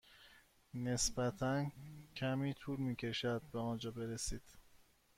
نسبتا 0.85 1.63
کمی 2.15 2.53
طول 2.53 2.79
می 2.79 2.95
کشد 2.95 3.41
به 3.51 3.59
آنجا 3.59 3.91
برسید. 3.91 4.43